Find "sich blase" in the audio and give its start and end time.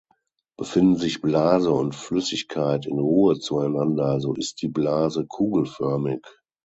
0.95-1.71